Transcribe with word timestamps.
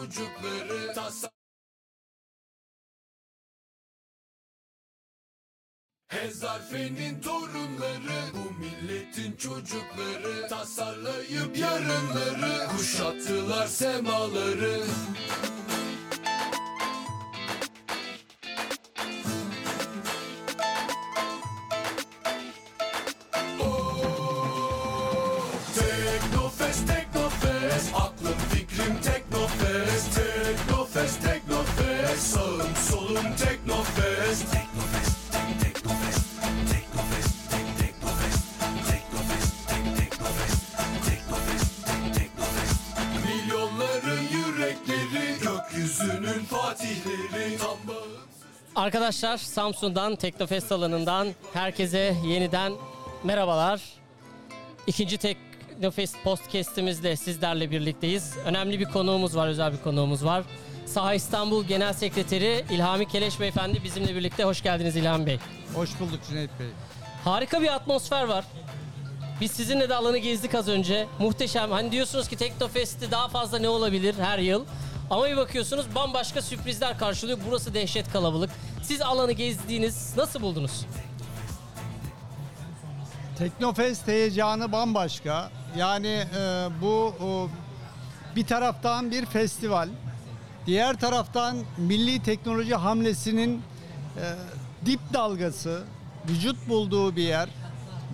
çocukları 0.00 0.94
tasa 0.94 1.30
Hezarfenin 6.08 7.20
torunları 7.20 8.20
Bu 8.34 8.50
milletin 8.60 9.36
çocukları 9.36 10.48
Tasarlayıp 10.48 11.56
yarınları 11.56 12.68
Kuşattılar 12.68 13.66
semaları 13.66 14.84
Sağım 32.30 32.76
solum 32.90 33.36
Teknofest 33.36 34.52
Teknofest, 34.52 35.32
Tek- 35.32 35.60
Teknofest 35.60 36.30
fatihleri 46.50 47.58
Tam 47.58 47.78
Arkadaşlar 48.76 49.36
Samsun'dan 49.36 50.16
Teknofest 50.16 50.72
alanından 50.72 51.28
herkese 51.52 52.14
yeniden 52.26 52.72
merhabalar. 53.24 53.80
İkinci 54.86 55.18
Teknofest 55.18 56.16
podcast'imizle 56.24 57.16
sizlerle 57.16 57.70
birlikteyiz. 57.70 58.36
Önemli 58.44 58.80
bir 58.80 58.84
konuğumuz 58.84 59.36
var, 59.36 59.48
özel 59.48 59.72
bir 59.72 59.78
konuğumuz 59.78 60.24
var. 60.24 60.44
Saha 60.90 61.14
İstanbul 61.14 61.64
Genel 61.64 61.92
Sekreteri 61.92 62.64
İlhami 62.70 63.08
Keleş 63.08 63.40
Beyefendi 63.40 63.84
bizimle 63.84 64.14
birlikte. 64.14 64.44
Hoş 64.44 64.62
geldiniz 64.62 64.96
İlhami 64.96 65.26
Bey. 65.26 65.38
Hoş 65.74 66.00
bulduk 66.00 66.20
Cüneyt 66.28 66.50
Bey. 66.60 66.66
Harika 67.24 67.62
bir 67.62 67.74
atmosfer 67.74 68.24
var. 68.24 68.44
Biz 69.40 69.50
sizinle 69.50 69.88
de 69.88 69.94
alanı 69.94 70.18
gezdik 70.18 70.54
az 70.54 70.68
önce. 70.68 71.06
Muhteşem. 71.18 71.70
Hani 71.70 71.92
diyorsunuz 71.92 72.28
ki 72.28 72.36
Teknofest'te 72.36 73.10
daha 73.10 73.28
fazla 73.28 73.58
ne 73.58 73.68
olabilir 73.68 74.14
her 74.20 74.38
yıl? 74.38 74.64
Ama 75.10 75.26
bir 75.26 75.36
bakıyorsunuz 75.36 75.94
bambaşka 75.94 76.42
sürprizler 76.42 76.98
karşılıyor. 76.98 77.38
Burası 77.48 77.74
dehşet 77.74 78.12
kalabalık. 78.12 78.50
Siz 78.82 79.02
alanı 79.02 79.32
gezdiğiniz 79.32 80.16
nasıl 80.16 80.42
buldunuz? 80.42 80.86
Teknofest 83.38 84.08
heyecanı 84.08 84.72
bambaşka. 84.72 85.50
Yani 85.76 86.24
e, 86.38 86.68
bu 86.82 87.14
o, 87.24 87.48
bir 88.36 88.46
taraftan 88.46 89.10
bir 89.10 89.26
festival, 89.26 89.88
diğer 90.66 90.96
taraftan 91.00 91.56
milli 91.78 92.22
teknoloji 92.22 92.74
hamlesinin 92.74 93.62
e, 94.16 94.24
dip 94.86 95.00
dalgası, 95.12 95.82
vücut 96.28 96.68
bulduğu 96.68 97.16
bir 97.16 97.22
yer. 97.22 97.48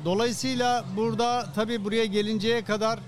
Dolayısıyla 0.04 0.84
burada 0.96 1.46
tabii 1.54 1.84
buraya 1.84 2.04
gelinceye 2.04 2.64
kadar 2.64 2.98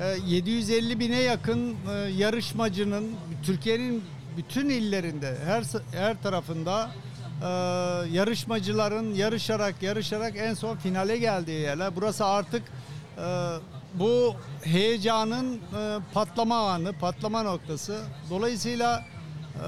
e, 0.00 0.16
750 0.26 1.00
bine 1.00 1.20
yakın 1.20 1.76
e, 1.90 1.92
yarışmacının 2.16 3.10
Türkiye'nin 3.42 4.04
bütün 4.36 4.68
illerinde 4.68 5.36
her 5.44 5.64
her 5.92 6.22
tarafında 6.22 6.90
e, 7.42 7.46
yarışmacıların 8.12 9.14
yarışarak 9.14 9.82
yarışarak 9.82 10.36
en 10.36 10.54
son 10.54 10.76
finale 10.76 11.16
geldiği 11.18 11.60
yerler. 11.60 11.96
Burası 11.96 12.24
artık 12.24 12.62
e, 13.18 13.22
bu 13.94 14.34
heyecanın 14.62 15.54
e, 15.56 15.98
patlama 16.14 16.70
anı, 16.70 16.92
patlama 16.92 17.42
noktası. 17.42 18.00
Dolayısıyla 18.30 19.04
e, 19.54 19.64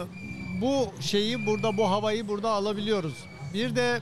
bu 0.60 0.88
şeyi 1.00 1.46
burada, 1.46 1.76
bu 1.76 1.90
havayı 1.90 2.28
burada 2.28 2.50
alabiliyoruz. 2.50 3.14
Bir 3.54 3.76
de 3.76 4.00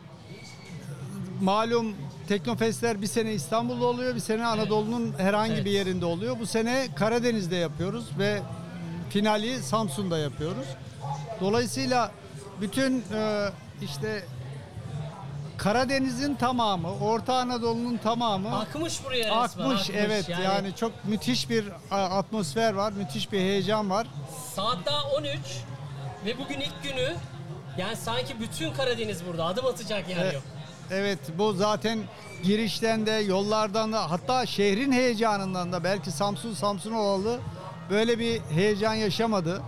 malum 1.40 1.94
Teknofestler 2.28 3.02
bir 3.02 3.06
sene 3.06 3.32
İstanbul'da 3.32 3.86
oluyor, 3.86 4.14
bir 4.14 4.20
sene 4.20 4.46
Anadolu'nun 4.46 5.14
herhangi 5.18 5.52
Evet. 5.52 5.64
bir 5.64 5.70
yerinde 5.70 6.04
oluyor. 6.04 6.38
Bu 6.40 6.46
sene 6.46 6.88
Karadeniz'de 6.96 7.56
yapıyoruz 7.56 8.04
ve 8.18 8.42
finali 9.10 9.62
Samsun'da 9.62 10.18
yapıyoruz. 10.18 10.66
Dolayısıyla 11.40 12.10
bütün 12.60 13.04
e, 13.14 13.48
işte 13.82 14.24
Karadeniz'in 15.56 16.34
tamamı, 16.34 16.98
Orta 16.98 17.34
Anadolu'nun 17.34 17.96
tamamı 17.96 18.58
Akmış 18.58 19.04
buraya 19.04 19.44
resmen. 19.44 19.64
akmış. 19.64 19.90
Evet 19.90 20.28
yani. 20.28 20.76
çok 20.76 20.92
müthiş 21.04 21.50
bir 21.50 21.64
a, 21.90 21.96
atmosfer 22.02 22.72
var, 22.74 22.92
müthiş 22.92 23.32
bir 23.32 23.38
heyecan 23.38 23.90
var. 23.90 24.06
Saat 24.54 24.78
daha 24.86 25.02
13 25.10 25.30
ve 26.26 26.38
bugün 26.38 26.60
ilk 26.60 26.82
günü. 26.82 27.14
Yani 27.78 27.96
sanki 27.96 28.40
bütün 28.40 28.72
Karadeniz 28.72 29.26
burada. 29.26 29.44
Adım 29.44 29.66
atacak 29.66 30.08
yer 30.08 30.26
E, 30.26 30.32
yok. 30.34 30.42
Evet 30.90 31.18
bu 31.38 31.52
zaten 31.52 31.98
girişten 32.42 33.06
de 33.06 33.10
yollardan 33.12 33.92
da 33.92 34.10
hatta 34.10 34.46
şehrin 34.46 34.92
heyecanından 34.92 35.72
da 35.72 35.84
belki 35.84 36.10
Samsun 36.10 36.54
Samsun 36.54 36.92
olalı 36.92 37.38
böyle 37.90 38.18
bir 38.18 38.40
heyecan 38.40 38.94
yaşamadı. 38.94 39.62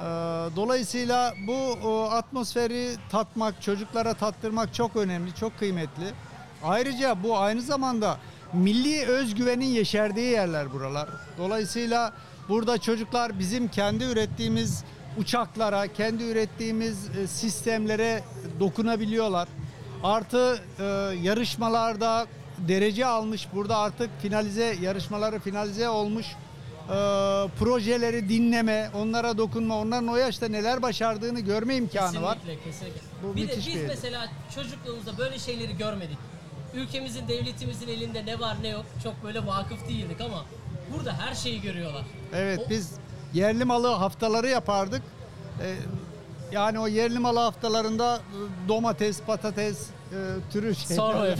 Ee, 0.00 0.30
Dolayısıyla 0.56 1.34
bu 1.46 1.78
atmosferi 2.10 2.96
tatmak, 3.10 3.62
çocuklara 3.62 4.14
tattırmak 4.14 4.74
çok 4.74 4.96
önemli, 4.96 5.34
çok 5.34 5.58
kıymetli. 5.58 6.04
Ayrıca 6.64 7.22
bu 7.22 7.38
aynı 7.38 7.62
zamanda 7.62 8.18
milli 8.52 9.06
özgüvenin 9.06 9.66
yeşerdiği 9.66 10.30
yerler 10.30 10.72
buralar. 10.72 11.08
Dolayısıyla 11.38 12.12
burada 12.48 12.78
çocuklar 12.78 13.38
bizim 13.38 13.68
kendi 13.68 14.04
ürettiğimiz 14.04 14.84
uçaklara, 15.18 15.86
kendi 15.86 16.24
ürettiğimiz 16.24 17.08
e, 17.18 17.26
sistemlere 17.26 18.22
dokunabiliyorlar. 18.60 19.48
Artı 20.02 20.58
e, 20.78 20.84
yarışmalarda 21.22 22.26
derece 22.68 23.06
almış 23.06 23.48
burada 23.54 23.76
artık 23.76 24.10
finalize 24.22 24.76
yarışmaları 24.82 25.38
finalize 25.38 25.88
olmuş 25.88 26.26
e, 26.90 26.94
projeleri 27.58 28.28
dinleme, 28.28 28.90
onlara 28.94 29.38
dokunma, 29.38 29.78
onların 29.78 30.08
o 30.08 30.16
yaşta 30.16 30.48
neler 30.48 30.82
başardığını 30.82 31.40
görme 31.40 31.76
imkanı 31.76 32.22
var. 32.22 32.38
Kesinlikle, 32.38 32.64
kesinlikle. 32.70 33.00
Bu 33.22 33.36
bir 33.36 33.48
de 33.48 33.56
biz 33.56 33.66
bir- 33.66 33.86
mesela 33.88 34.28
çocukluğumuzda 34.54 35.18
böyle 35.18 35.38
şeyleri 35.38 35.76
görmedik. 35.76 36.18
Ülkemizin, 36.74 37.28
devletimizin 37.28 37.88
elinde 37.88 38.26
ne 38.26 38.40
var 38.40 38.56
ne 38.62 38.68
yok 38.68 38.84
çok 39.04 39.24
böyle 39.24 39.46
vakıf 39.46 39.88
değildik 39.88 40.20
ama 40.20 40.44
burada 40.94 41.12
her 41.12 41.34
şeyi 41.34 41.60
görüyorlar. 41.60 42.02
Evet 42.34 42.60
O- 42.66 42.70
biz 42.70 42.90
yerli 43.34 43.64
malı 43.64 43.88
haftaları 43.88 44.48
yapardık. 44.48 45.02
E, 45.62 45.76
yani 46.52 46.78
o 46.78 46.86
yerli 46.86 47.18
malı 47.18 47.38
haftalarında 47.38 48.16
e, 48.16 48.68
domates, 48.68 49.20
patates 49.22 49.86
e, 49.86 50.18
türü 50.52 50.74
şeyler. 50.74 50.96
Sonra 50.96 51.26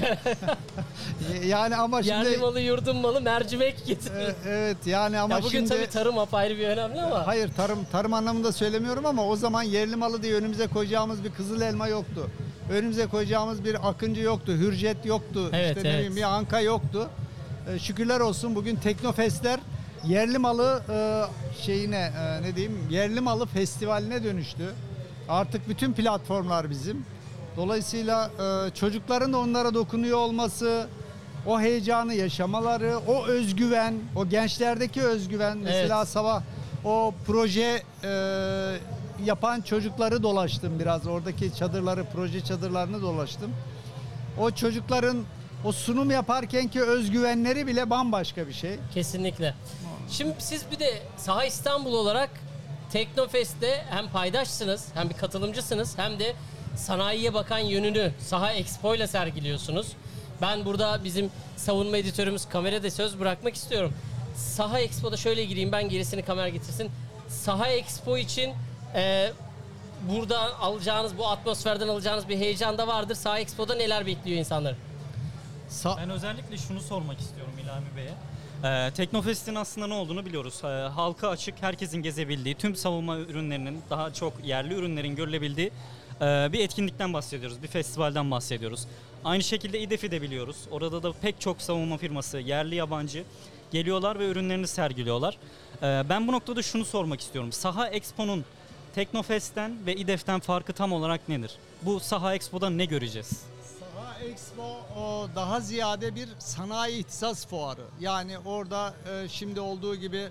yani 1.45 1.77
ama 1.77 2.03
şimdi 2.03 2.29
yerli 2.29 2.37
malı, 2.37 2.61
yurdun 2.61 2.97
malı, 2.97 3.21
mercimek 3.21 3.75
e, 3.81 3.85
getirin. 3.87 4.35
evet 4.49 4.77
yani 4.87 5.19
ama 5.19 5.35
ya 5.35 5.43
bugün 5.43 5.51
şimdi 5.51 5.69
tabii 5.69 5.87
tarım 5.87 6.19
apayrı 6.19 6.59
bir 6.59 6.69
önemli 6.69 7.01
ama. 7.01 7.27
Hayır 7.27 7.51
tarım 7.57 7.79
tarım 7.93 8.15
anlamında 8.15 8.53
söylemiyorum 8.53 9.07
ama 9.07 9.27
o 9.27 9.37
zaman 9.37 9.63
yerli 9.63 9.97
malı 9.97 10.23
diye 10.23 10.35
önümüze 10.35 10.67
koyacağımız 10.67 11.25
bir 11.25 11.31
kızıl 11.31 11.61
elma 11.61 11.89
yoktu. 11.89 12.31
Önümüze 12.73 13.07
koyacağımız 13.07 13.65
bir 13.65 13.89
akıncı 13.89 14.21
yoktu, 14.21 14.53
hürjet 14.53 15.07
yoktu, 15.07 15.51
Evet, 15.53 15.77
işte 15.77 15.89
ne 15.89 15.93
evet. 15.93 15.99
bileyim 15.99 16.17
bir 16.17 16.23
anka 16.23 16.61
yoktu. 16.61 17.11
Ee, 17.69 17.79
şükürler 17.79 18.21
olsun 18.21 18.55
bugün 18.55 18.77
teknofestler 18.77 19.61
yerli 20.05 20.39
malı 20.39 20.83
e, 20.91 20.97
şeyine 21.63 22.13
e, 22.19 22.43
ne 22.43 22.57
diyeyim 22.57 22.79
yerli 22.91 23.21
malı 23.21 23.47
festivaline 23.47 24.25
dönüştü. 24.25 24.75
Artık 25.31 25.69
bütün 25.69 25.93
platformlar 25.93 26.71
bizim. 26.71 27.07
Dolayısıyla 27.57 28.31
e, 28.67 28.75
çocukların 28.75 29.33
da 29.33 29.39
onlara 29.39 29.75
dokunuyor 29.75 30.19
olması, 30.19 30.87
o 31.47 31.61
heyecanı 31.61 32.15
yaşamaları, 32.15 32.99
o 33.09 33.27
özgüven, 33.27 33.95
o 34.17 34.29
gençlerdeki 34.29 35.03
özgüven. 35.03 35.59
Mesela 35.59 35.99
Evet. 35.99 36.09
sabah 36.09 36.43
o 36.85 37.15
proje 37.27 37.83
e, 38.05 38.11
yapan 39.25 39.61
çocukları 39.61 40.23
dolaştım 40.23 40.79
biraz. 40.79 41.07
Oradaki 41.07 41.55
çadırları, 41.55 42.05
proje 42.13 42.41
çadırlarını 42.45 43.03
dolaştım. 43.03 43.51
O 44.41 44.51
çocukların 44.51 45.17
o 45.65 45.73
sunum 45.73 46.11
yaparkenki 46.11 46.83
özgüvenleri 46.83 47.67
bile 47.67 47.91
bambaşka 47.91 48.49
bir 48.49 48.53
şey. 48.53 48.77
Kesinlikle. 48.95 49.55
Şimdi 50.11 50.35
siz 50.39 50.65
bir 50.71 50.79
de 50.79 51.03
Saha 51.17 51.45
İstanbul 51.45 51.93
olarak 51.93 52.31
Teknofest'te 52.93 53.85
hem 53.91 54.09
paydaşsınız 54.09 54.89
hem 54.95 55.11
bir 55.11 55.15
katılımcısınız 55.15 55.99
hem 55.99 56.19
de 56.19 56.35
sanayiye 56.77 57.35
bakan 57.35 57.59
yönünü 57.59 58.13
Saha 58.21 58.53
Expo 58.53 58.95
ile 58.95 59.07
sergiliyorsunuz. 59.07 59.87
Ben 60.43 60.65
burada 60.65 61.05
bizim 61.05 61.31
savunma 61.57 61.97
editörümüz 61.97 62.49
kamerada 62.49 62.91
söz 62.91 63.21
bırakmak 63.21 63.55
istiyorum. 63.55 63.93
Saha 64.37 64.81
Expo'da 64.81 65.17
şöyle 65.17 65.45
gireyim 65.45 65.73
ben 65.73 65.89
gerisini 65.89 66.23
kamera 66.25 66.49
getirsin. 66.49 66.91
Saha 67.29 67.69
Expo 67.69 68.17
için 68.19 68.53
e, 68.95 69.33
burada 70.11 70.59
alacağınız 70.61 71.19
bu 71.19 71.29
atmosferden 71.29 71.89
alacağınız 71.89 72.29
bir 72.29 72.39
heyecan 72.39 72.79
da 72.79 72.87
vardır. 72.87 73.15
Saha 73.15 73.39
Expo'da 73.39 73.75
neler 73.75 74.07
bekliyor 74.07 74.39
insanları? 74.39 74.77
Sa- 75.71 75.97
Ben 75.97 76.11
özellikle 76.11 76.59
şunu 76.59 76.81
sormak 76.81 77.21
istiyorum 77.21 77.53
İlhami 77.65 77.87
Bey'e. 77.97 78.13
Ee, 78.65 78.91
Teknofest'in 78.95 79.55
aslında 79.55 79.87
ne 79.87 79.95
olduğunu 79.95 80.27
biliyoruz. 80.27 80.61
Ee, 80.65 80.67
halka 80.67 81.29
açık, 81.29 81.55
herkesin 81.63 82.03
gezebildiği, 82.03 82.55
tüm 82.55 82.77
savunma 82.77 83.19
ürünlerinin, 83.19 83.83
daha 83.91 84.13
çok 84.13 84.33
yerli 84.45 84.75
ürünlerin 84.75 85.17
görülebildiği 85.17 85.71
e, 86.21 86.49
bir 86.53 86.61
etkinlikten 86.61 87.13
bahsediyoruz. 87.13 87.63
Bir 87.63 87.69
festivalden 87.69 88.31
bahsediyoruz. 88.31 88.87
Aynı 89.25 89.43
şekilde 89.43 89.81
İDEF'i 89.81 90.11
de 90.11 90.23
biliyoruz. 90.23 90.57
Orada 90.71 91.03
da 91.03 91.13
pek 91.13 91.41
çok 91.41 91.63
savunma 91.63 91.97
firması, 91.97 92.39
yerli 92.39 92.75
yabancı 92.75 93.25
geliyorlar 93.71 94.19
ve 94.19 94.29
ürünlerini 94.29 94.67
sergiliyorlar. 94.67 95.39
Ee, 95.83 96.03
ben 96.09 96.29
bu 96.29 96.33
noktada 96.33 96.63
şunu 96.63 96.85
sormak 96.85 97.21
istiyorum. 97.21 97.53
Saha 97.53 97.89
Expo'nun 97.89 98.45
Teknofest'ten 98.95 99.87
ve 99.87 99.97
İDEF'ten 99.97 100.41
farkı 100.41 100.73
tam 100.73 100.93
olarak 100.93 101.29
nedir? 101.29 101.57
Bu 101.83 102.01
Saha 102.01 102.35
Expo'da 102.35 102.71
ne 102.71 102.85
göreceğiz? 102.85 103.43
Expo 104.25 104.63
o 105.01 105.29
daha 105.35 105.61
ziyade 105.61 106.15
bir 106.15 106.29
sanayi 106.39 106.99
ihtisas 107.01 107.47
fuarı. 107.47 107.85
Yani 108.01 108.39
orada 108.39 108.95
e, 109.11 109.29
şimdi 109.29 109.61
olduğu 109.61 109.95
gibi 109.97 110.17
e, 110.19 110.29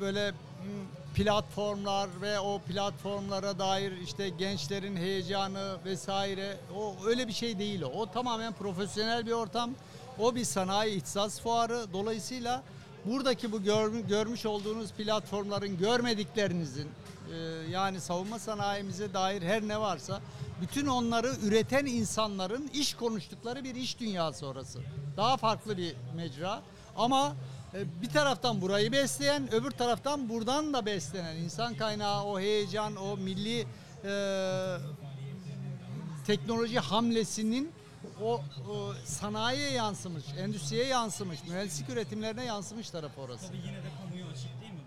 böyle 0.00 0.30
m, 0.30 0.34
platformlar 1.14 2.08
ve 2.22 2.40
o 2.40 2.58
platformlara 2.58 3.58
dair 3.58 3.92
işte 3.92 4.28
gençlerin 4.28 4.96
heyecanı 4.96 5.76
vesaire 5.84 6.56
o 6.76 6.94
öyle 7.06 7.28
bir 7.28 7.32
şey 7.32 7.58
değil 7.58 7.82
o. 7.82 7.86
O 7.86 8.10
tamamen 8.10 8.52
profesyonel 8.52 9.26
bir 9.26 9.32
ortam. 9.32 9.70
O 10.18 10.34
bir 10.34 10.44
sanayi 10.44 10.96
ihtisas 10.96 11.40
fuarı. 11.40 11.86
Dolayısıyla 11.92 12.62
buradaki 13.04 13.52
bu 13.52 13.62
gör- 13.62 14.00
görmüş 14.08 14.46
olduğunuz 14.46 14.92
platformların 14.92 15.78
görmediklerinizin 15.78 16.88
e, 17.32 17.36
yani 17.70 18.00
savunma 18.00 18.38
sanayimize 18.38 19.14
dair 19.14 19.42
her 19.42 19.62
ne 19.62 19.80
varsa 19.80 20.20
bütün 20.60 20.86
onları 20.86 21.32
üreten 21.42 21.86
insanların 21.86 22.70
iş 22.74 22.94
konuştukları 22.94 23.64
bir 23.64 23.74
iş 23.74 24.00
dünyası 24.00 24.46
orası. 24.46 24.80
Daha 25.16 25.36
farklı 25.36 25.76
bir 25.76 25.96
mecra 26.16 26.62
ama 26.96 27.36
e, 27.74 28.02
bir 28.02 28.08
taraftan 28.08 28.60
burayı 28.60 28.92
besleyen 28.92 29.54
öbür 29.54 29.70
taraftan 29.70 30.28
buradan 30.28 30.74
da 30.74 30.86
beslenen 30.86 31.36
insan 31.36 31.74
kaynağı 31.74 32.24
o 32.24 32.40
heyecan 32.40 32.96
o 32.96 33.16
milli 33.16 33.66
e, 34.04 34.12
teknoloji 36.26 36.78
hamlesinin 36.78 37.72
o, 38.22 38.40
o 38.70 38.92
sanayiye 39.04 39.70
yansımış, 39.70 40.24
endüstriye 40.38 40.84
yansımış, 40.84 41.38
mühendislik 41.48 41.88
üretimlerine 41.88 42.44
yansımış 42.44 42.90
tarafı 42.90 43.20
orası. 43.20 43.54
yine 43.54 43.76
de 43.76 43.88
kamuya 44.02 44.26
açık 44.26 44.60
değil 44.60 44.72
mi? 44.72 44.80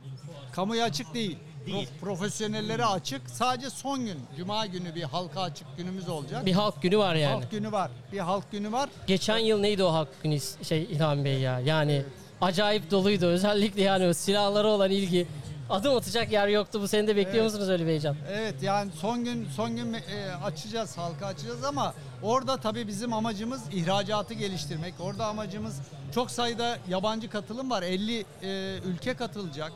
Kamuya 0.51 0.85
açık 0.85 1.13
değil. 1.13 1.37
Değil. 1.67 1.87
Pro- 1.87 2.05
profesyonellere 2.05 2.85
açık. 2.85 3.29
Sadece 3.29 3.69
son 3.69 4.05
gün, 4.05 4.17
cuma 4.37 4.65
günü 4.65 4.95
bir 4.95 5.03
halka 5.03 5.41
açık 5.41 5.67
günümüz 5.77 6.09
olacak. 6.09 6.45
Bir 6.45 6.53
halk 6.53 6.81
günü 6.81 6.97
var 6.97 7.15
yani. 7.15 7.33
halk 7.33 7.51
günü 7.51 7.71
var. 7.71 7.91
Bir 8.11 8.19
halk 8.19 8.51
günü 8.51 8.71
var. 8.71 8.89
Geçen 9.07 9.37
yıl 9.37 9.59
neydi 9.59 9.83
o 9.83 9.93
halk 9.93 10.23
günü 10.23 10.37
şey 10.63 10.83
İlhan 10.83 11.25
Bey 11.25 11.39
ya? 11.39 11.59
Yani 11.59 12.03
acayip 12.41 12.91
doluydu. 12.91 13.25
Özellikle 13.25 13.81
yani 13.81 14.07
o 14.07 14.13
silahlara 14.13 14.67
olan 14.67 14.91
ilgi. 14.91 15.27
Adım 15.69 15.95
atacak 15.95 16.31
yer 16.31 16.47
yoktu. 16.47 16.81
Bu 16.81 16.87
sene 16.87 17.07
de 17.07 17.15
bekliyor 17.15 17.43
Evet. 17.43 17.53
musunuz 17.53 17.69
öyle 17.69 17.83
bir 17.83 17.89
heyecan? 17.89 18.15
Evet 18.31 18.55
yani 18.61 18.91
son 18.91 19.23
gün 19.23 19.47
son 19.55 19.75
gün 19.75 19.93
e, 19.93 19.99
açacağız 20.43 20.97
halka 20.97 21.25
açacağız 21.25 21.63
ama 21.63 21.93
orada 22.23 22.57
tabii 22.57 22.87
bizim 22.87 23.13
amacımız 23.13 23.61
ihracatı 23.73 24.33
geliştirmek. 24.33 24.93
Orada 24.99 25.25
amacımız 25.25 25.79
çok 26.15 26.31
sayıda 26.31 26.77
yabancı 26.89 27.29
katılım 27.29 27.69
var. 27.69 27.83
50 27.83 28.25
e, 28.43 28.77
ülke 28.85 29.13
katılacak. 29.13 29.71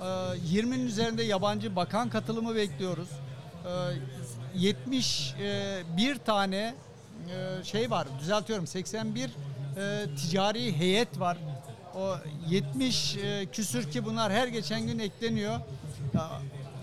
E, 0.00 0.04
20'nin 0.04 0.86
üzerinde 0.86 1.22
yabancı 1.22 1.76
bakan 1.76 2.08
katılımı 2.10 2.54
bekliyoruz. 2.54 3.08
E, 3.64 3.70
71 4.54 6.16
tane 6.18 6.74
e, 7.30 7.64
şey 7.64 7.90
var. 7.90 8.06
Düzeltiyorum. 8.20 8.66
81 8.66 9.30
e, 9.76 10.06
ticari 10.16 10.76
heyet 10.78 11.20
var. 11.20 11.38
O 11.96 12.16
70 12.48 13.16
e, 13.16 13.46
küsür 13.52 13.90
ki 13.90 14.04
bunlar 14.04 14.32
her 14.32 14.48
geçen 14.48 14.86
gün 14.86 14.98
ekleniyor. 14.98 15.60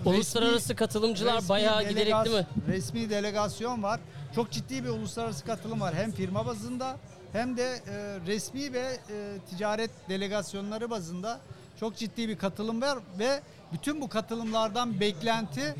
Uluslararası 0.06 0.74
resmi- 0.74 0.76
katılımcılar 0.76 1.36
resmi 1.36 1.50
bayağı 1.50 1.90
giderek 1.90 2.26
değil 2.26 2.36
mi? 2.38 2.48
Resmi 2.68 3.10
delegasyon 3.10 3.84
var. 3.84 4.00
Çok 4.36 4.52
ciddi 4.52 4.84
bir 4.84 4.90
uluslararası 4.90 5.46
katılım 5.46 5.82
var. 5.82 5.96
Hem 5.96 6.12
firma 6.12 6.46
bazında 6.46 6.98
hem 7.34 7.58
de 7.58 7.64
e, 7.64 8.20
resmi 8.28 8.74
ve 8.74 8.98
e, 9.10 9.38
ticaret 9.50 9.92
delegasyonları 10.10 10.90
bazında 10.90 11.40
çok 11.80 11.98
ciddi 11.98 12.30
bir 12.30 12.38
katılım 12.38 12.82
var 12.82 13.00
ve 13.20 13.42
bütün 13.74 14.02
bu 14.02 14.10
katılımlardan 14.10 15.00
beklenti 15.00 15.62
e, 15.62 15.76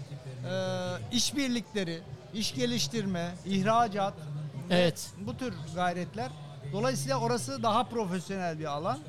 işbirlikleri, 1.12 2.00
iş 2.34 2.56
geliştirme, 2.56 3.32
ihracat 3.46 4.14
ve 4.70 4.76
Evet. 4.76 5.10
bu 5.18 5.38
tür 5.38 5.54
gayretler. 5.76 6.30
Dolayısıyla 6.74 7.20
orası 7.20 7.64
daha 7.64 7.84
profesyonel 7.84 8.60
bir 8.60 8.66
alan. 8.66 9.00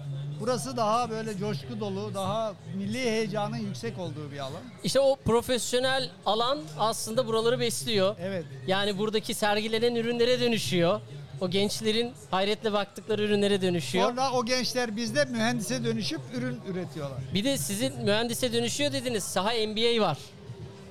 Burası 0.41 0.77
daha 0.77 1.11
böyle 1.11 1.39
coşku 1.39 1.81
dolu, 1.81 2.15
daha 2.15 2.53
milli 2.77 2.99
heyecanın 3.01 3.57
yüksek 3.57 3.99
olduğu 3.99 4.33
bir 4.33 4.39
alan. 4.39 4.63
İşte 4.85 5.01
o 5.01 5.17
profesyonel 5.17 6.11
alan 6.27 6.59
aslında 6.79 7.27
buraları 7.27 7.61
besliyor. 7.61 8.17
Evet. 8.21 8.45
Yani 8.67 8.99
buradaki 8.99 9.35
sergilenen 9.35 9.95
ürünlere 9.95 10.41
dönüşüyor. 10.41 11.01
O 11.45 11.51
gençlerin 11.51 12.13
hayretle 12.31 12.73
baktıkları 12.73 13.23
ürünlere 13.23 13.63
dönüşüyor. 13.63 14.09
Sonra 14.09 14.31
o 14.33 14.45
gençler 14.45 14.97
bizde 14.97 15.25
mühendise 15.25 15.85
dönüşüp 15.85 16.21
ürün 16.35 16.61
üretiyorlar. 16.69 17.19
Bir 17.35 17.45
de 17.45 17.59
sizin 17.59 18.05
mühendise 18.05 18.53
dönüşüyor 18.53 18.93
dediniz. 18.93 19.25
Saha 19.25 19.51
MBA 19.51 20.01
var. 20.03 20.19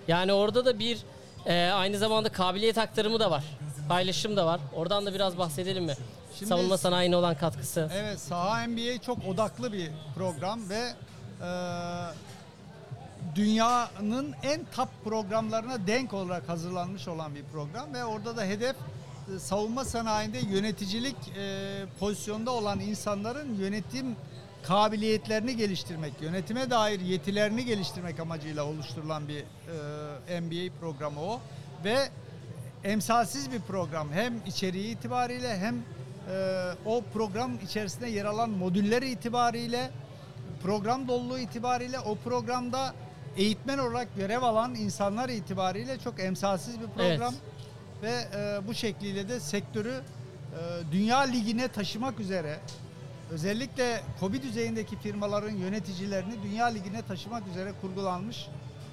Yani 0.07 0.33
orada 0.33 0.65
da 0.65 0.79
bir 0.79 0.97
e, 1.45 1.69
aynı 1.71 1.97
zamanda 1.97 2.29
kabiliyet 2.29 2.77
aktarımı 2.77 3.19
da 3.19 3.31
var. 3.31 3.43
Paylaşım 3.89 4.35
da 4.37 4.45
var. 4.45 4.59
Oradan 4.75 5.05
da 5.05 5.13
biraz 5.13 5.37
bahsedelim 5.37 5.83
mi? 5.85 5.93
Şimdi- 6.35 6.49
Savunma 6.49 6.77
sanayine 6.77 7.15
olan 7.15 7.35
katkısı. 7.37 7.89
Evet, 7.95 8.19
Saha 8.19 8.67
MBA 8.67 9.01
çok 9.01 9.25
odaklı 9.27 9.73
bir 9.73 9.89
program 10.15 10.69
ve 10.69 10.93
e, 11.41 11.49
dünyanın 13.35 14.35
en 14.43 14.61
top 14.75 14.89
programlarına 15.03 15.87
denk 15.87 16.13
olarak 16.13 16.49
hazırlanmış 16.49 17.07
olan 17.07 17.35
bir 17.35 17.43
program 17.43 17.93
ve 17.93 18.05
orada 18.05 18.37
da 18.37 18.43
hedef 18.43 18.75
savunma 19.39 19.85
sanayinde 19.85 20.39
yöneticilik 20.39 21.15
e, 21.37 21.85
pozisyonda 21.99 22.51
olan 22.51 22.79
insanların 22.79 23.53
yönetim 23.53 24.15
kabiliyetlerini 24.63 25.57
geliştirmek, 25.57 26.13
yönetime 26.21 26.69
dair 26.69 26.99
yetilerini 26.99 27.65
geliştirmek 27.65 28.19
amacıyla 28.19 28.65
oluşturulan 28.65 29.27
bir 29.27 29.43
e, 30.29 30.41
MBA 30.41 30.73
programı 30.79 31.21
o. 31.21 31.41
Ve 31.83 31.97
emsalsiz 32.83 33.51
bir 33.51 33.59
program. 33.59 34.11
Hem 34.11 34.33
içeriği 34.47 34.95
itibariyle 34.95 35.57
hem 35.57 35.75
e, 35.75 35.81
o 36.85 37.03
program 37.13 37.51
içerisinde 37.63 38.09
yer 38.09 38.25
alan 38.25 38.49
modüller 38.49 39.01
itibariyle 39.01 39.91
program 40.63 41.07
doluluğu 41.07 41.39
itibariyle 41.39 41.99
o 41.99 42.15
programda 42.15 42.93
eğitmen 43.37 43.77
olarak 43.77 44.15
görev 44.15 44.41
alan 44.41 44.75
insanlar 44.75 45.29
itibariyle 45.29 45.99
çok 45.99 46.19
emsalsiz 46.19 46.81
bir 46.81 46.87
program 46.87 47.33
ve 48.03 48.27
e, 48.35 48.67
bu 48.67 48.73
şekliyle 48.73 49.29
de 49.29 49.39
sektörü 49.39 49.93
e, 49.93 50.91
dünya 50.91 51.19
ligine 51.19 51.67
taşımak 51.67 52.19
üzere 52.19 52.59
özellikle 53.31 54.01
KOBİ 54.19 54.41
düzeyindeki 54.43 54.99
firmaların 54.99 55.51
yöneticilerini 55.55 56.43
dünya 56.43 56.65
ligine 56.65 57.01
taşımak 57.01 57.47
üzere 57.47 57.73
kurgulanmış 57.81 58.47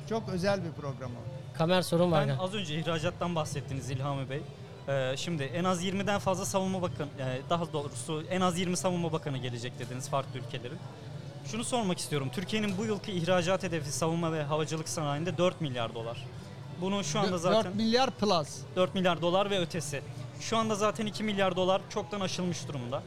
çok 0.09 0.29
özel 0.29 0.64
bir 0.64 0.71
program 0.71 1.11
o. 1.11 1.57
Kamer 1.59 1.83
sorun 1.83 2.12
var. 2.12 2.29
Ben 2.29 2.37
az 2.37 2.55
önce 2.55 2.75
ihracattan 2.79 3.35
bahsettiniz 3.35 3.90
İlhami 3.90 4.31
Bey. 4.31 4.43
Ee, 4.88 5.14
şimdi 5.17 5.43
en 5.43 5.64
az 5.64 5.85
20'den 5.85 6.19
fazla 6.19 6.45
savunma 6.45 6.83
bakan, 6.83 7.09
yani 7.21 7.40
daha 7.50 7.73
doğrusu 7.73 8.25
en 8.31 8.40
az 8.40 8.59
20 8.59 8.76
savunma 8.76 9.12
bakanı 9.12 9.38
gelecek 9.38 9.79
dediniz 9.79 10.09
farklı 10.09 10.38
ülkelerin. 10.38 10.79
Şunu 11.45 11.64
sormak 11.64 11.99
istiyorum. 11.99 12.29
Türkiye'nin 12.33 12.79
bu 12.79 12.85
yılki 12.85 13.12
ihracat 13.12 13.62
hedefi 13.62 13.93
savunma 13.93 14.33
ve 14.33 14.43
havacılık 14.43 14.88
sanayinde 14.88 15.38
4 15.38 15.61
milyar 15.61 15.95
dolar. 15.95 16.26
Bunu 16.80 17.04
şu 17.04 17.20
anda 17.20 17.38
zaten 17.38 17.64
4 17.64 17.75
milyar 17.75 18.10
plus. 18.10 18.49
4 18.76 18.94
milyar 18.94 19.22
dolar 19.22 19.50
ve 19.50 19.60
ötesi. 19.60 20.02
Şu 20.40 20.56
anda 20.56 20.75
zaten 20.75 21.06
2 21.06 21.25
milyar 21.25 21.56
dolar 21.56 21.82
çoktan 21.90 22.20
aşılmış 22.20 22.68
durumda. 22.68 23.02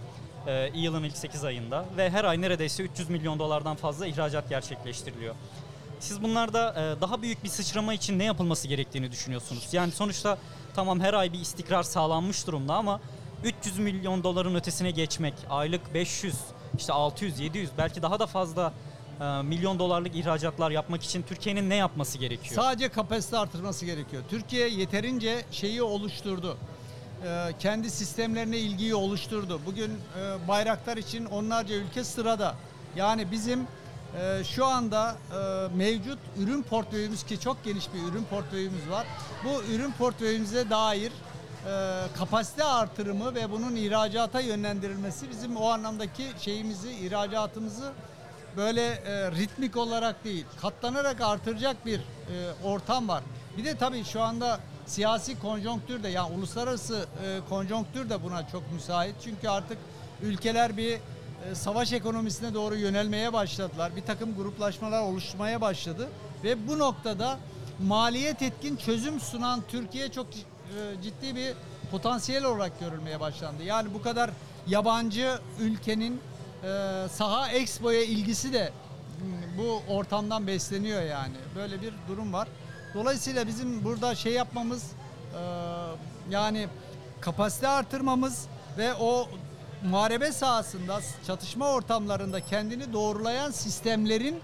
Ee, 0.48 0.72
yılın 0.74 1.04
ilk 1.04 1.18
8 1.18 1.44
ayında 1.44 1.86
ve 1.98 2.10
her 2.10 2.24
ay 2.24 2.42
neredeyse 2.42 2.84
300 2.84 3.10
milyon 3.10 3.40
dolardan 3.40 3.76
fazla 3.76 4.08
ihracat 4.08 4.50
gerçekleştiriliyor. 4.50 5.36
Siz 6.00 6.24
bunlarda 6.24 6.70
e, 6.70 7.02
daha 7.02 7.22
büyük 7.22 7.44
bir 7.44 7.50
sıçrama 7.50 7.94
için 7.94 8.20
ne 8.20 8.24
yapılması 8.24 8.68
gerektiğini 8.68 9.12
düşünüyorsunuz? 9.12 9.68
Yani 9.72 9.92
sonuçta 9.92 10.38
tamam 10.76 11.00
her 11.00 11.14
ay 11.14 11.34
bir 11.34 11.40
istikrar 11.40 11.84
sağlanmış 11.84 12.48
durumda 12.48 12.76
ama 12.76 13.00
300 13.44 13.78
milyon 13.80 14.24
doların 14.24 14.56
ötesine 14.56 14.92
geçmek, 14.92 15.34
aylık 15.50 15.94
500, 15.94 16.36
işte 16.78 16.94
600, 16.94 17.40
700 17.40 17.70
belki 17.78 18.02
daha 18.02 18.20
da 18.20 18.28
fazla 18.28 18.74
milyon 19.44 19.80
dolarlık 19.80 20.16
ihracatlar 20.16 20.72
yapmak 20.72 21.04
için 21.04 21.22
Türkiye'nin 21.22 21.70
ne 21.70 21.76
yapması 21.76 22.18
gerekiyor? 22.18 22.56
Sadece 22.56 22.90
kapasite 22.90 23.38
artırması 23.38 23.86
gerekiyor. 23.86 24.24
Türkiye 24.30 24.70
yeterince 24.70 25.46
şeyi 25.52 25.84
oluşturdu. 25.84 26.58
Ee, 27.26 27.52
kendi 27.60 27.92
sistemlerine 27.92 28.58
ilgiyi 28.58 28.96
oluşturdu. 28.96 29.62
Bugün 29.66 29.92
e, 29.92 30.48
bayraktar 30.48 30.98
için 30.98 31.26
onlarca 31.26 31.76
ülke 31.76 32.04
sırada. 32.04 32.56
Yani 32.96 33.32
bizim 33.32 33.60
e, 33.60 34.44
şu 34.44 34.66
anda 34.66 35.16
e, 35.32 35.76
mevcut 35.78 36.20
ürün 36.38 36.64
portföyümüz 36.64 37.24
ki 37.24 37.40
çok 37.40 37.64
geniş 37.64 37.94
bir 37.94 38.12
ürün 38.12 38.24
portföyümüz 38.24 38.90
var. 38.90 39.08
Bu 39.44 39.74
ürün 39.74 39.92
portföyümüze 39.92 40.70
dair 40.70 41.12
kapasite 42.18 42.64
artırımı 42.64 43.36
ve 43.36 43.52
bunun 43.52 43.76
ihracata 43.76 44.40
yönlendirilmesi 44.40 45.30
bizim 45.30 45.58
o 45.58 45.70
anlamdaki 45.70 46.24
şeyimizi, 46.40 46.92
ihracatımızı 46.92 47.92
böyle 48.58 48.86
e, 48.86 49.32
ritmik 49.32 49.78
olarak 49.78 50.24
değil, 50.24 50.46
katlanarak 50.62 51.22
artıracak 51.22 51.86
bir 51.86 52.00
e, 52.00 52.02
ortam 52.64 53.08
var. 53.08 53.24
Bir 53.58 53.66
de 53.66 53.78
tabii 53.78 54.04
şu 54.04 54.22
anda 54.22 54.60
siyasi 54.86 55.40
konjonktür 55.40 56.04
de 56.04 56.10
yani 56.10 56.36
uluslararası 56.36 57.06
e, 57.26 57.40
konjonktür 57.50 58.10
de 58.10 58.24
buna 58.24 58.48
çok 58.48 58.72
müsait. 58.72 59.16
Çünkü 59.24 59.48
artık 59.48 59.78
ülkeler 60.22 60.78
bir 60.78 60.94
e, 60.94 61.56
savaş 61.56 61.94
ekonomisine 61.94 62.54
doğru 62.54 62.76
yönelmeye 62.76 63.34
başladılar. 63.34 63.96
Bir 63.96 64.02
takım 64.02 64.36
gruplaşmalar 64.36 65.02
oluşmaya 65.02 65.62
başladı 65.62 66.10
ve 66.44 66.68
bu 66.68 66.80
noktada 66.80 67.40
maliyet 67.88 68.42
etkin 68.42 68.76
çözüm 68.76 69.20
sunan 69.20 69.62
Türkiye 69.68 70.12
çok 70.12 70.28
e, 70.36 71.02
ciddi 71.04 71.36
bir 71.36 71.54
potansiyel 71.92 72.46
olarak 72.46 72.80
görülmeye 72.80 73.20
başlandı. 73.20 73.64
Yani 73.64 73.94
bu 73.94 74.02
kadar 74.02 74.30
yabancı 74.68 75.40
ülkenin 75.60 76.22
e, 76.64 77.08
saha 77.10 77.50
expo'ya 77.52 78.04
ilgisi 78.04 78.54
de 78.54 78.72
bu 79.58 79.82
ortamdan 79.94 80.48
besleniyor 80.48 81.02
yani. 81.02 81.36
Böyle 81.56 81.82
bir 81.82 81.94
durum 82.08 82.34
var. 82.34 82.48
Dolayısıyla 82.94 83.48
bizim 83.48 83.84
burada 83.84 84.16
şey 84.16 84.34
yapmamız 84.34 84.84
e, 84.84 85.42
yani 86.30 86.68
kapasite 87.22 87.68
artırmamız 87.68 88.46
ve 88.78 88.94
o 88.94 89.30
muharebe 89.84 90.32
sahasında 90.32 91.00
çatışma 91.28 91.70
ortamlarında 91.70 92.40
kendini 92.40 92.94
doğrulayan 92.94 93.52
sistemlerin 93.52 94.40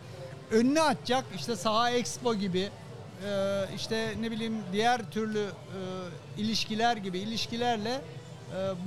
önünü 0.51 0.81
açacak 0.81 1.25
işte 1.35 1.55
saha 1.55 1.91
expo 1.91 2.35
gibi 2.35 2.69
e, 3.25 3.63
işte 3.75 4.13
ne 4.21 4.31
bileyim 4.31 4.57
diğer 4.73 5.11
türlü 5.11 5.39
e, 5.39 6.41
ilişkiler 6.41 6.97
gibi 6.97 7.19
ilişkilerle 7.19 8.01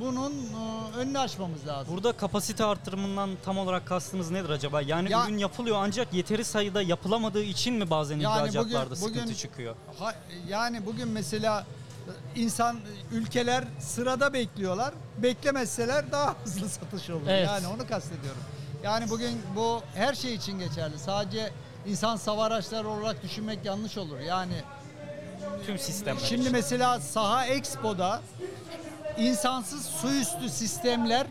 bunun 0.01 0.33
e, 0.33 0.97
önünü 0.97 1.19
açmamız 1.19 1.67
lazım. 1.67 1.95
Burada 1.95 2.13
kapasite 2.13 2.65
artırımından 2.65 3.31
tam 3.45 3.59
olarak 3.59 3.87
kastınız 3.87 4.31
nedir 4.31 4.51
acaba? 4.51 4.81
Yani 4.83 5.13
Ya- 5.13 5.25
ürün 5.27 5.39
yapılıyor 5.39 5.77
ancak 5.81 6.13
yeteri 6.15 6.45
sayıda 6.45 6.83
yapılamadığı 6.83 7.43
için 7.43 7.75
mi 7.75 7.91
bazen 7.91 8.19
Yani 8.21 8.39
ihracatlarda 8.41 8.85
bugün- 8.91 8.95
sıkıntı 9.01 9.25
bugün- 9.25 9.35
çıkıyor? 9.35 9.75
Ha- 9.99 10.15
yani 10.49 10.87
bugün 10.87 11.09
mesela 11.09 11.67
e, 12.37 12.41
insan 12.41 12.77
ülkeler 13.13 13.65
sırada 13.81 14.33
bekliyorlar. 14.33 14.95
Beklemezseler 15.19 16.13
daha 16.13 16.35
hızlı 16.45 16.69
satış 16.69 17.11
olur. 17.11 17.23
Evet. 17.29 17.47
Yani 17.47 17.67
onu 17.67 17.89
kastediyorum. 17.89 18.43
Yani 18.85 19.11
bugün 19.11 19.43
bu 19.57 19.83
her 19.95 20.15
şey 20.15 20.35
için 20.35 20.59
geçerli. 20.59 20.99
Sadece 20.99 21.51
insan 21.87 22.17
sava 22.17 22.45
araçları 22.45 22.89
olarak 22.89 23.23
düşünmek 23.23 23.65
yanlış 23.65 23.99
olur. 23.99 24.19
Yani 24.21 24.55
Tüm 25.67 25.79
sistemler 25.79 26.21
Şimdi 26.21 26.41
için. 26.41 26.53
mesela 26.53 27.01
Saha 27.01 27.47
Expo'da 27.47 28.23
insansız 29.19 29.87
su 29.87 30.09
üstü 30.09 30.49
sistemler 30.49 31.27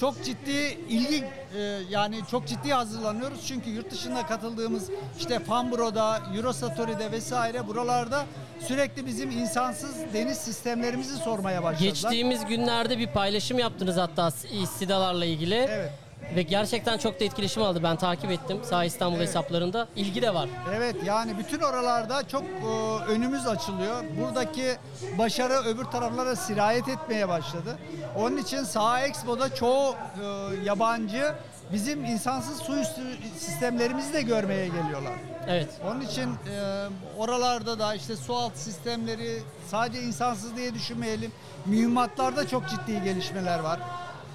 çok 0.00 0.24
ciddi 0.24 0.78
ilgi 0.88 1.24
e, 1.56 1.60
yani 1.90 2.20
çok 2.30 2.46
ciddi 2.46 2.72
hazırlanıyoruz. 2.72 3.46
Çünkü 3.46 3.70
yurt 3.70 3.90
dışında 3.90 4.26
katıldığımız 4.26 4.90
işte 5.18 5.38
Fambro'da, 5.38 6.20
Eurosatori'de 6.36 7.12
vesaire 7.12 7.66
buralarda 7.66 8.26
sürekli 8.66 9.06
bizim 9.06 9.30
insansız 9.30 9.96
deniz 10.14 10.38
sistemlerimizi 10.38 11.16
sormaya 11.16 11.62
başladılar. 11.62 11.90
Geçtiğimiz 11.90 12.44
günlerde 12.44 12.98
bir 12.98 13.06
paylaşım 13.06 13.58
yaptınız 13.58 13.96
hatta 13.96 14.30
istidalarla 14.62 15.24
ilgili. 15.24 15.54
Evet. 15.54 16.07
Ve 16.36 16.42
gerçekten 16.42 16.98
çok 16.98 17.20
da 17.20 17.24
etkileşim 17.24 17.62
aldı. 17.62 17.82
Ben 17.82 17.96
takip 17.96 18.30
ettim 18.30 18.60
Sağ 18.64 18.84
İstanbul 18.84 19.16
Evet. 19.16 19.28
hesaplarında. 19.28 19.88
İlgi 19.96 20.22
de 20.22 20.34
var. 20.34 20.48
Evet 20.74 20.96
yani 21.04 21.38
bütün 21.38 21.60
oralarda 21.60 22.28
çok 22.28 22.42
e, 22.42 22.66
önümüz 23.10 23.46
açılıyor. 23.46 24.04
Buradaki 24.20 24.76
başarı 25.18 25.54
öbür 25.54 25.84
taraflara 25.84 26.36
sirayet 26.36 26.88
etmeye 26.88 27.28
başladı. 27.28 27.78
Onun 28.16 28.36
için 28.36 28.62
Saha 28.64 29.00
Expo'da 29.00 29.54
çoğu 29.54 29.94
e, 29.94 30.24
yabancı 30.64 31.34
bizim 31.72 32.04
insansız 32.04 32.58
su 32.58 32.76
üstü 32.76 33.00
sistemlerimizi 33.38 34.12
de 34.12 34.22
görmeye 34.22 34.66
geliyorlar. 34.66 35.12
Evet. 35.48 35.68
Onun 35.90 36.00
için 36.00 36.30
e, 36.30 36.86
oralarda 37.18 37.78
da 37.78 37.94
işte 37.94 38.16
su 38.16 38.34
altı 38.36 38.58
sistemleri 38.58 39.42
sadece 39.68 40.02
insansız 40.02 40.56
diye 40.56 40.74
düşünmeyelim. 40.74 41.32
Mühimmatlarda 41.66 42.48
çok 42.48 42.68
ciddi 42.68 43.04
gelişmeler 43.04 43.58
var. 43.58 43.80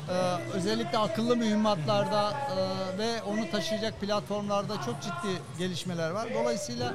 E, 0.09 0.13
özellikle 0.53 0.97
akıllı 0.97 1.35
mühimmatlarda 1.35 2.31
e, 2.31 2.97
ve 2.97 3.21
onu 3.23 3.51
taşıyacak 3.51 4.01
platformlarda 4.01 4.73
çok 4.85 5.01
ciddi 5.01 5.41
gelişmeler 5.59 6.09
var. 6.09 6.27
Dolayısıyla 6.33 6.93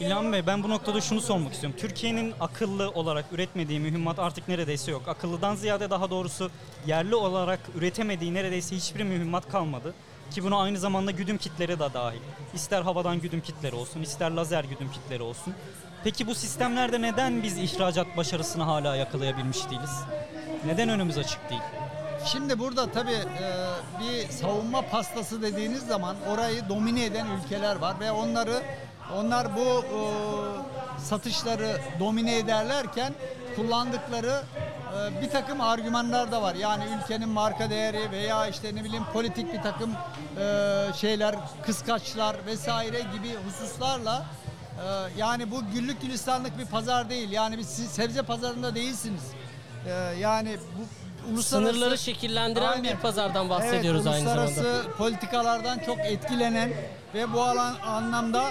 İlhan 0.00 0.32
Bey 0.32 0.46
ben 0.46 0.62
bu 0.62 0.68
noktada 0.70 1.00
şunu 1.00 1.20
sormak 1.20 1.52
istiyorum. 1.52 1.78
Türkiye'nin 1.80 2.34
akıllı 2.40 2.90
olarak 2.90 3.24
üretmediği 3.32 3.80
mühimmat 3.80 4.18
artık 4.18 4.48
neredeyse 4.48 4.90
yok. 4.90 5.08
Akıllıdan 5.08 5.54
ziyade 5.54 5.90
daha 5.90 6.10
doğrusu 6.10 6.50
yerli 6.86 7.14
olarak 7.14 7.60
üretemediği 7.74 8.34
neredeyse 8.34 8.76
hiçbir 8.76 9.02
mühimmat 9.02 9.48
kalmadı. 9.48 9.94
Ki 10.30 10.44
buna 10.44 10.56
aynı 10.56 10.78
zamanda 10.78 11.10
güdüm 11.10 11.38
kitleri 11.38 11.78
de 11.78 11.94
dahil. 11.94 12.20
İster 12.54 12.82
havadan 12.82 13.20
güdüm 13.20 13.40
kitleri 13.40 13.74
olsun, 13.74 14.02
ister 14.02 14.30
lazer 14.30 14.64
güdüm 14.64 14.90
kitleri 14.92 15.22
olsun. 15.22 15.54
Peki 16.04 16.26
bu 16.26 16.34
sistemlerde 16.34 17.02
neden 17.02 17.42
biz 17.42 17.58
ihracat 17.58 18.16
başarısını 18.16 18.62
hala 18.62 18.96
yakalayabilmiş 18.96 19.70
değiliz? 19.70 20.00
Neden 20.66 20.88
önümüz 20.88 21.18
açık 21.18 21.50
değil? 21.50 21.62
Şimdi 22.24 22.58
burada 22.58 22.92
tabii 22.92 23.12
e, 23.12 23.50
bir 24.00 24.28
savunma 24.28 24.82
pastası 24.82 25.42
dediğiniz 25.42 25.86
zaman 25.86 26.16
orayı 26.28 26.68
domine 26.68 27.04
eden 27.04 27.26
ülkeler 27.26 27.76
var 27.76 28.00
ve 28.00 28.10
onları 28.12 28.62
onlar 29.16 29.56
bu 29.56 29.84
e, 29.84 30.00
satışları 31.00 31.80
domine 32.00 32.38
ederlerken 32.38 33.12
kullandıkları 33.56 34.42
e, 34.96 35.22
bir 35.22 35.30
takım 35.30 35.60
argümanlar 35.60 36.32
da 36.32 36.42
var. 36.42 36.54
Yani 36.54 36.84
ülkenin 37.02 37.28
marka 37.28 37.70
değeri 37.70 38.10
veya 38.10 38.46
işte 38.46 38.74
ne 38.74 38.84
bileyim 38.84 39.04
politik 39.12 39.52
bir 39.52 39.62
takım 39.62 39.90
e, 40.38 40.86
şeyler, 40.96 41.34
kıskaçlar 41.62 42.36
vesaire 42.46 43.00
gibi 43.00 43.34
hususlarla 43.46 44.24
e, 44.76 45.20
yani 45.20 45.50
bu 45.50 45.66
güllük 45.74 46.02
gülistanlık 46.02 46.58
bir 46.58 46.66
pazar 46.66 47.10
değil. 47.10 47.30
Yani 47.30 47.58
bir 47.58 47.62
sebze 47.62 48.22
pazarında 48.22 48.74
değilsiniz. 48.74 49.22
E, 49.86 49.90
yani 50.18 50.56
bu 50.78 50.82
uluslararası 51.28 51.72
Sınırları 51.72 51.98
şekillendiren 51.98 52.68
Aynen. 52.72 52.84
bir 52.84 52.96
pazardan 52.96 53.48
bahsediyoruz 53.50 54.06
evet, 54.06 54.14
aynı 54.14 54.24
zamanda. 54.28 54.44
uluslararası 54.44 54.90
politikalardan 54.98 55.78
çok 55.78 55.98
etkilenen 55.98 56.72
ve 57.14 57.32
bu 57.32 57.42
alan 57.42 57.74
anlamda 57.86 58.44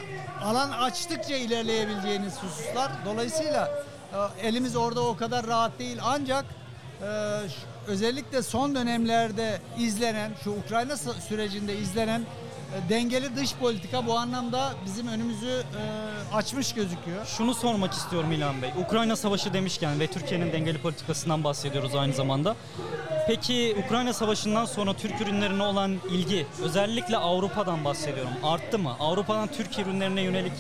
alan 0.43 0.71
açtıkça 0.71 1.35
ilerleyebileceğiniz 1.35 2.33
hususlar. 2.43 2.91
Dolayısıyla 3.05 3.71
e, 4.41 4.47
elimiz 4.47 4.75
orada 4.75 5.01
o 5.01 5.15
kadar 5.17 5.47
rahat 5.47 5.79
değil. 5.79 5.97
Ancak 6.03 6.45
e, 7.01 7.05
özellikle 7.88 8.43
son 8.43 8.75
dönemlerde 8.75 9.61
izlenen, 9.77 10.31
şu 10.43 10.51
Ukrayna 10.51 10.93
sü- 10.93 11.21
sürecinde 11.27 11.77
izlenen 11.77 12.21
dengeli 12.89 13.35
dış 13.35 13.53
politika 13.55 14.07
bu 14.07 14.17
anlamda 14.17 14.73
bizim 14.85 15.07
önümüzü 15.07 15.63
e, 16.31 16.35
açmış 16.35 16.73
gözüküyor. 16.73 17.25
Şunu 17.25 17.53
sormak 17.53 17.93
istiyorum 17.93 18.31
İlhan 18.31 18.61
Bey. 18.61 18.69
Ukrayna 18.85 19.15
Savaşı 19.15 19.53
demişken 19.53 19.99
ve 19.99 20.07
Türkiye'nin 20.07 20.53
dengeli 20.53 20.77
politikasından 20.77 21.43
bahsediyoruz 21.43 21.95
aynı 21.95 22.13
zamanda. 22.13 22.55
Peki 23.27 23.75
Ukrayna 23.85 24.13
Savaşı'ndan 24.13 24.65
sonra 24.65 24.93
Türk 24.93 25.21
ürünlerine 25.21 25.63
olan 25.63 25.97
ilgi, 26.11 26.47
özellikle 26.63 27.17
Avrupa'dan 27.17 27.85
bahsediyorum, 27.85 28.31
arttı 28.43 28.79
mı? 28.79 28.95
Avrupa'dan 28.99 29.47
Türk 29.47 29.79
ürünlerine 29.79 30.21
yönelik 30.21 30.53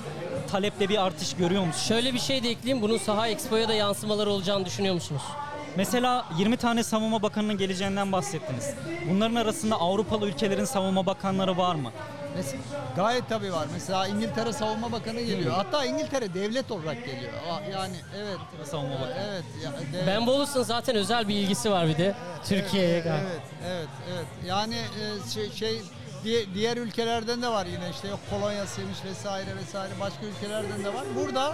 talepte 0.51 0.89
bir 0.89 1.05
artış 1.05 1.33
görüyor 1.33 1.65
musunuz? 1.65 1.87
Şöyle 1.87 2.13
bir 2.13 2.19
şey 2.19 2.43
de 2.43 2.49
ekleyeyim. 2.49 2.81
Bunun 2.81 2.97
saha 2.97 3.27
expo'ya 3.27 3.67
da 3.67 3.73
yansımaları 3.73 4.29
olacağını 4.29 4.65
düşünüyor 4.65 4.93
musunuz? 4.93 5.21
Mesela 5.77 6.25
20 6.37 6.57
tane 6.57 6.83
savunma 6.83 7.21
bakanının 7.21 7.57
geleceğinden 7.57 8.11
bahsettiniz. 8.11 8.73
Bunların 9.09 9.35
arasında 9.35 9.75
Avrupalı 9.75 10.27
ülkelerin 10.27 10.65
savunma 10.65 11.05
bakanları 11.05 11.57
var 11.57 11.75
mı? 11.75 11.91
Mesela, 12.35 12.61
gayet 12.95 13.29
tabii 13.29 13.53
var. 13.53 13.67
Mesela 13.73 14.07
İngiltere 14.07 14.53
Savunma 14.53 14.91
Bakanı 14.91 15.21
geliyor. 15.21 15.53
Hatta 15.53 15.85
İngiltere 15.85 16.33
devlet 16.33 16.71
olarak 16.71 17.05
geliyor. 17.05 17.31
Aa, 17.49 17.61
Yani 17.71 17.95
evet. 18.17 18.37
Savunma 18.67 18.95
Bakanı. 18.95 19.13
Evet. 19.29 19.43
ya- 19.63 20.07
Ben 20.07 20.27
Bolus'un 20.27 20.63
zaten 20.63 20.95
özel 20.95 21.27
bir 21.27 21.35
ilgisi 21.35 21.71
var 21.71 21.87
bir 21.87 21.97
de 21.97 22.13
Türkiye'ye. 22.45 22.89
Evet, 22.93 23.05
evet, 23.05 23.41
evet, 23.67 23.87
evet. 24.13 24.25
Yani 24.47 24.75
e, 24.75 25.29
şey, 25.33 25.51
şey 25.51 25.81
diye- 26.23 26.45
diğer 26.53 26.77
ülkelerden 26.77 27.41
de 27.41 27.47
var 27.47 27.65
yine 27.65 27.89
işte 27.91 28.07
yok 28.07 28.19
Polonya'sıymış 28.29 28.97
vesaire 29.05 29.55
vesaire 29.55 29.91
başka 29.99 30.25
ülkelerden 30.25 30.83
de 30.85 30.93
var. 30.93 31.03
Burada 31.15 31.53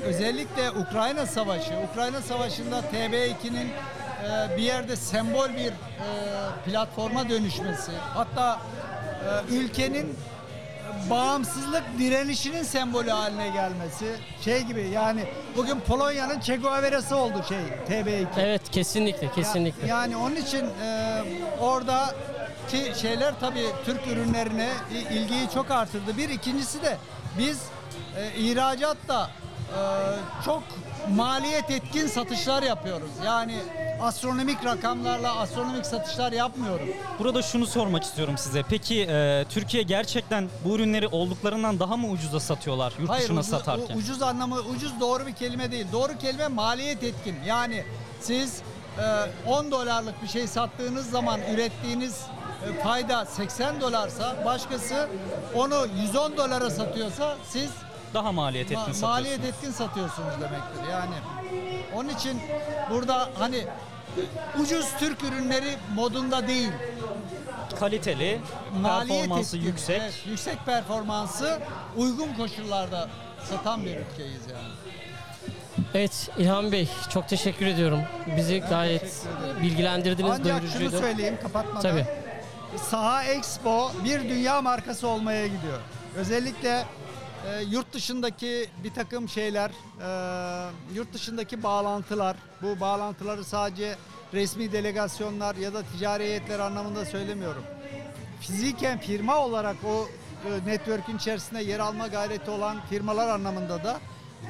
e, 0.00 0.04
özellikle 0.04 0.70
Ukrayna 0.70 1.26
Savaşı, 1.26 1.72
Ukrayna 1.92 2.20
Savaşı'nda 2.22 2.80
TB2'nin 2.80 3.68
e, 3.68 4.56
bir 4.56 4.62
yerde 4.62 4.96
sembol 4.96 5.48
bir 5.48 5.68
e, 5.70 5.72
platforma 6.66 7.28
dönüşmesi, 7.28 7.92
hatta 8.14 8.60
e, 9.50 9.54
ülkenin 9.54 10.16
bağımsızlık 11.10 11.82
direnişinin 11.98 12.62
sembolü 12.62 13.10
haline 13.10 13.48
gelmesi 13.48 14.04
şey 14.44 14.62
gibi 14.62 14.88
yani 14.94 15.24
bugün 15.56 15.80
Polonya'nın 15.80 16.40
Che 16.40 16.56
Guevara'sı 16.56 17.16
oldu 17.16 17.44
şey 17.48 17.58
TB2. 17.88 18.26
Evet 18.38 18.70
kesinlikle 18.72 19.26
Ya- 19.26 19.32
kesinlikle. 19.32 19.86
yani 19.88 20.16
onun 20.16 20.36
için 20.36 20.64
e, 20.82 21.22
oradaki 22.74 23.00
şeyler 23.00 23.34
tabii 23.40 23.66
Türk 23.84 24.06
ürünlerine 24.06 24.68
ilgiyi 25.10 25.50
çok 25.54 25.70
artırdı. 25.70 26.16
Bir 26.16 26.28
ikincisi 26.28 26.82
de 26.82 26.96
biz 27.38 27.62
e, 28.18 28.32
ihracat 28.38 28.96
da 29.08 29.30
çok 30.44 30.62
maliyet 31.14 31.70
etkin 31.70 32.06
satışlar 32.06 32.62
yapıyoruz. 32.62 33.10
Yani 33.24 33.58
astronomik 34.00 34.64
rakamlarla 34.64 35.36
astronomik 35.36 35.86
satışlar 35.86 36.32
yapmıyorum. 36.32 36.88
Burada 37.18 37.42
şunu 37.42 37.66
sormak 37.66 38.02
istiyorum 38.04 38.38
size. 38.38 38.62
Peki 38.68 39.02
e, 39.10 39.44
Türkiye 39.50 39.82
gerçekten 39.82 40.48
bu 40.64 40.74
ürünleri 40.76 41.08
olduklarından 41.08 41.80
daha 41.80 41.96
mı 41.96 42.08
ucuza 42.08 42.40
satıyorlar 42.40 42.92
yurt 42.98 43.10
Hayır 43.10 43.22
dışına 43.22 43.40
ucuz, 43.40 43.50
satarken? 43.50 43.94
u- 43.94 43.98
ucuz 43.98 44.22
anlamı 44.22 44.56
ucuz 44.60 45.00
doğru 45.00 45.26
bir 45.26 45.32
kelime 45.34 45.70
değil. 45.72 45.86
Doğru 45.92 46.18
kelime 46.18 46.48
maliyet 46.48 47.02
etkin. 47.04 47.36
Yani 47.46 47.84
siz 48.20 48.60
e, 48.98 49.48
10 49.50 49.70
dolarlık 49.70 50.22
bir 50.22 50.28
şey 50.28 50.46
sattığınız 50.46 51.10
zaman 51.10 51.40
ürettiğiniz 51.54 52.20
e, 52.64 52.82
fayda 52.82 53.24
80 53.24 53.80
dolarsa 53.80 54.36
başkası 54.44 55.08
onu 55.54 55.86
110 56.02 56.36
dolara 56.36 56.70
satıyorsa 56.70 57.36
siz 57.48 57.70
daha 58.14 58.32
maliyet 58.32 58.64
etkin 58.66 58.76
ma- 58.76 58.80
satıyorsunuz. 58.80 59.02
maliyet 59.10 59.44
etkin 59.44 59.70
satıyorsunuz 59.70 60.32
demektir. 60.34 60.90
Yani 60.92 61.14
onun 61.94 62.08
için 62.08 62.40
burada 62.90 63.28
hani 63.38 63.66
ucuz 64.62 64.86
Türk 64.98 65.24
ürünleri 65.24 65.76
modunda 65.94 66.48
değil. 66.48 66.72
Kaliteli, 67.80 68.40
Maliyet 68.80 69.08
performansı 69.20 69.56
etkin, 69.56 69.68
yüksek. 69.68 70.00
evet, 70.02 70.22
yüksek 70.26 70.66
performansı 70.66 71.58
uygun 71.96 72.34
koşullarda 72.34 73.08
satan 73.50 73.84
bir 73.84 73.90
ülkeyiz 73.96 74.40
yani. 74.50 74.68
Evet 75.94 76.28
İlhan 76.38 76.72
Bey 76.72 76.88
çok 77.12 77.28
teşekkür 77.28 77.66
ediyorum. 77.66 78.00
Bizi 78.36 78.60
gayet 78.60 79.22
bilgilendirdiniz, 79.62 80.30
Ancak 80.30 80.44
şunu 80.46 80.60
doyurucuydu. 80.72 80.98
söyleyeyim 80.98 81.38
kapatmadan. 81.42 81.80
Tabii. 81.80 82.06
Saha 82.74 83.24
Expo 83.24 83.92
bir 84.04 84.28
dünya 84.28 84.62
markası 84.62 85.08
olmaya 85.08 85.46
gidiyor. 85.46 85.78
Özellikle 86.16 86.84
e, 87.46 87.62
yurt 87.70 87.92
dışındaki 87.92 88.66
bir 88.84 88.94
takım 88.94 89.28
şeyler, 89.28 89.70
e, 89.70 90.94
yurt 90.94 91.12
dışındaki 91.12 91.62
bağlantılar, 91.62 92.36
bu 92.62 92.80
bağlantıları 92.80 93.44
sadece 93.44 93.96
resmi 94.34 94.72
delegasyonlar 94.72 95.56
ya 95.56 95.74
da 95.74 95.82
ticari 95.82 96.24
heyetler 96.24 96.58
anlamında 96.58 97.04
söylemiyorum. 97.04 97.62
Fiziken 98.40 98.98
firma 98.98 99.36
olarak 99.36 99.76
o 99.84 100.08
e, 100.48 100.66
network'ün 100.70 101.16
içerisinde 101.16 101.62
yer 101.62 101.78
alma 101.80 102.06
gayreti 102.06 102.50
olan 102.50 102.76
firmalar 102.90 103.28
anlamında 103.28 103.84
da 103.84 104.00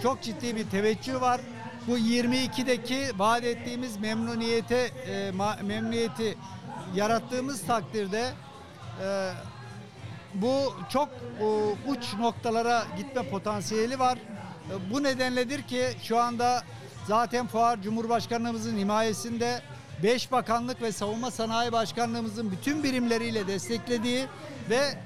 çok 0.03 0.23
ciddi 0.23 0.57
bir 0.57 0.71
teveccüh 0.71 1.21
var. 1.21 1.41
Bu 1.89 1.99
22'deki 1.99 3.19
vaat 3.19 3.45
ettiğimiz 3.45 3.97
memnuniyete 3.97 4.77
e, 5.07 5.31
ma- 5.31 5.63
memnuniyeti 5.63 6.37
yarattığımız 6.97 7.67
takdirde 7.67 8.33
e, 9.03 9.31
bu 10.35 10.75
çok 10.91 11.09
e, 11.09 11.45
uç 11.91 12.15
noktalara 12.19 12.85
gitme 12.97 13.31
potansiyeli 13.31 13.99
var. 13.99 14.19
E, 14.19 14.93
bu 14.93 15.03
nedenledir 15.03 15.63
ki 15.63 15.87
şu 16.03 16.19
anda 16.19 16.63
zaten 17.07 17.47
fuar 17.47 17.83
Cumhurbaşkanlığımızın 17.83 18.79
himayesinde 18.79 19.63
5 20.03 20.33
bakanlık 20.33 20.83
ve 20.83 20.93
Savunma 20.93 21.31
Sanayi 21.31 21.73
Başkanlığımızın 21.73 22.51
bütün 22.51 22.85
birimleriyle 22.85 23.47
desteklediği 23.47 24.27
ve 24.71 24.99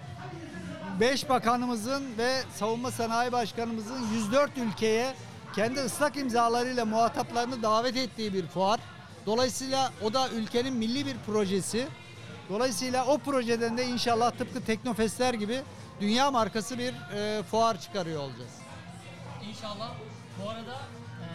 5 1.00 1.28
bakanımızın 1.28 2.04
ve 2.18 2.40
Savunma 2.54 2.90
Sanayi 2.90 3.32
Başkanımızın 3.32 4.06
104 4.14 4.50
ülkeye 4.59 5.14
kendi 5.54 5.80
ıslak 5.80 6.16
imzalarıyla 6.16 6.85
muhataplarını 6.85 7.62
davet 7.62 7.97
ettiği 7.97 8.35
bir 8.35 8.47
fuar. 8.47 8.80
Dolayısıyla 9.27 9.93
o 10.05 10.12
da 10.15 10.29
ülkenin 10.29 10.75
milli 10.75 11.07
bir 11.07 11.17
projesi. 11.27 11.87
Dolayısıyla 12.50 13.07
o 13.07 13.19
projeden 13.19 13.79
de 13.79 13.87
inşallah 13.87 14.31
tıpkı 14.31 14.65
Teknofestler 14.65 15.35
gibi 15.35 15.61
dünya 16.00 16.31
markası 16.31 16.79
bir 16.79 16.95
e, 17.17 17.43
fuar 17.43 17.81
çıkarıyor 17.81 18.21
olacağız. 18.23 18.50
İnşallah. 19.49 19.91
Bu 20.45 20.50
arada 20.50 20.73
e, 20.73 21.27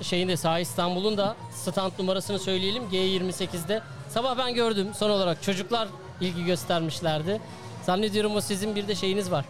biz 0.00 0.06
şeyin 0.06 0.28
de 0.28 0.36
Sağ 0.36 0.58
İstanbul'un 0.58 1.16
da 1.16 1.36
stand 1.52 1.92
numarasını 1.98 2.38
söyleyelim 2.38 2.82
G28'de. 2.92 3.82
Sabah 4.08 4.38
ben 4.38 4.54
gördüm 4.54 4.88
son 4.98 5.10
olarak 5.10 5.42
çocuklar 5.42 5.88
ilgi 6.20 6.44
göstermişlerdi. 6.44 7.40
Zannediyorum 7.82 8.36
o 8.36 8.40
sizin 8.40 8.76
bir 8.76 8.88
de 8.88 8.94
şeyiniz 8.94 9.30
var. 9.30 9.44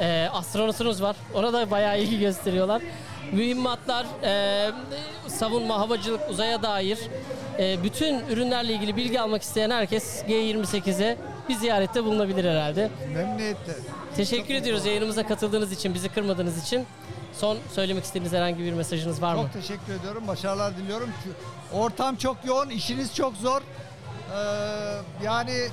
E, 0.00 0.28
astronotunuz 0.32 1.02
var. 1.02 1.16
Ona 1.34 1.52
da 1.52 1.70
bayağı 1.70 2.00
ilgi 2.00 2.18
gösteriyorlar. 2.18 2.82
Mühimmatlar, 3.32 4.06
e, 4.22 4.70
savunma, 5.28 5.78
havacılık, 5.78 6.30
uzaya 6.30 6.62
dair 6.62 6.98
e, 7.58 7.82
bütün 7.82 8.26
ürünlerle 8.26 8.72
ilgili 8.72 8.96
bilgi 8.96 9.20
almak 9.20 9.42
isteyen 9.42 9.70
herkes 9.70 10.22
G28'e 10.22 11.16
bir 11.48 11.54
ziyarette 11.54 12.04
bulunabilir 12.04 12.44
herhalde. 12.44 12.90
Memnuniyetle. 13.14 13.72
Teşekkür 14.16 14.54
ediyoruz 14.54 14.86
yayınımıza 14.86 15.26
katıldığınız 15.26 15.72
için, 15.72 15.94
bizi 15.94 16.08
kırmadığınız 16.08 16.62
için. 16.62 16.86
Son 17.32 17.58
söylemek 17.74 18.04
istediğiniz 18.04 18.32
herhangi 18.32 18.58
bir 18.58 18.72
mesajınız 18.72 19.22
var 19.22 19.34
mı? 19.34 19.42
Çok 19.42 19.52
teşekkür 19.52 19.92
ediyorum. 20.00 20.28
Başarılar 20.28 20.76
diliyorum. 20.76 21.10
Ortam 21.72 22.16
çok 22.16 22.36
yoğun, 22.44 22.68
işiniz 22.70 23.14
çok 23.14 23.36
zor. 23.36 23.60
Ee, 23.60 24.36
yani 25.24 25.68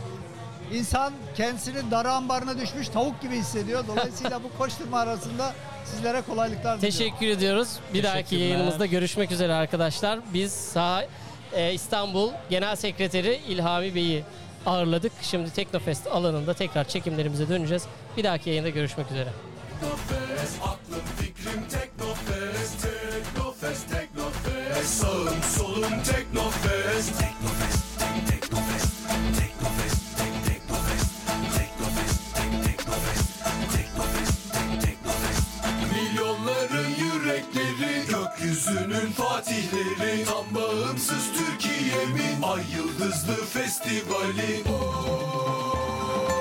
insan 0.73 1.13
kendisini 1.38 1.91
dar 1.91 2.05
ambarına 2.05 2.57
düşmüş 2.60 2.88
tavuk 2.89 3.21
gibi 3.21 3.36
hissediyor. 3.36 3.84
Dolayısıyla 3.88 4.43
bu 4.43 4.57
koşturma 4.57 4.99
arasında 4.99 5.53
sizlere 5.86 6.21
kolaylıklar 6.21 6.77
diliyorum. 6.77 6.97
Teşekkür 6.97 7.27
ediyoruz. 7.27 7.67
Bir 7.93 8.03
dahaki 8.03 8.36
yayınımızda 8.36 8.86
görüşmek 8.86 9.31
üzere 9.31 9.53
arkadaşlar. 9.53 10.19
Biz 10.34 10.51
sağ 10.53 11.05
e, 11.53 11.73
İstanbul 11.73 12.31
Genel 12.49 12.75
Sekreteri 12.75 13.36
İlhami 13.47 13.95
Bey'i 13.95 14.23
ağırladık. 14.65 15.12
Şimdi 15.21 15.53
Teknofest 15.53 16.07
alanında 16.07 16.53
tekrar 16.53 16.84
çekimlerimize 16.88 17.49
döneceğiz. 17.49 17.84
Bir 18.17 18.23
dahaki 18.23 18.49
yayında 18.49 18.69
görüşmek 18.69 19.12
üzere. 19.12 19.29
Teknofest, 19.79 20.62
aklım 20.62 21.01
fikrim 21.17 21.63
Teknofest, 21.69 22.81
Teknofest, 22.81 23.89
Teknofest. 23.91 25.01
Sağım 25.01 25.43
solum. 25.57 26.03
Teknofest, 26.03 27.19
festivali. 43.51 44.63
Oh, 44.65 45.70